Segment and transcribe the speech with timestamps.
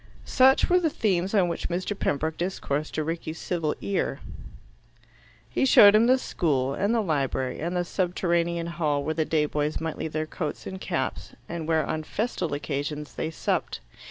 [0.25, 1.93] Such were the themes on which Mr.
[1.95, 4.19] Pembroke discoursed to Rickie's civil ear.
[5.47, 9.45] He showed him the school, and the library, and the subterranean hall where the day
[9.45, 13.79] boys might leave their coats and caps, and where, on festal occasions, they supped.